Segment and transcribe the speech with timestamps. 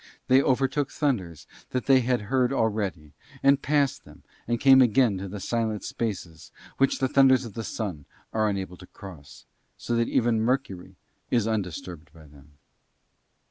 [0.29, 3.13] They overtook thunders that they had heard already,
[3.43, 7.63] and passed them, and came again to the silent spaces which the thunders of the
[7.63, 9.45] Sun are unable to cross,
[9.77, 10.95] so that even Mercury
[11.29, 12.53] is undisturbed by them.